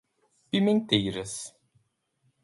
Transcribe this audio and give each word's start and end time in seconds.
Pimenteiras 0.49 1.35